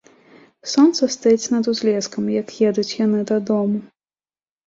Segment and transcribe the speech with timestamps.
[0.73, 3.77] Сонца стаіць над узлескам, як едуць яны дадому.